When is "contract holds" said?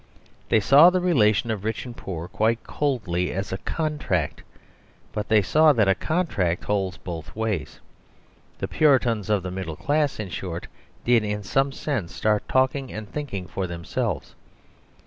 5.93-6.97